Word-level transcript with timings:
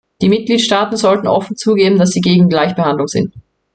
Die 0.23 0.29
Mitgliedstaaten 0.29 0.97
sollten 0.97 1.27
offen 1.27 1.55
zugeben, 1.55 1.99
dass 1.99 2.09
sie 2.09 2.21
gegen 2.21 2.49
Gleichbehandlung 2.49 3.07
sind. 3.07 3.35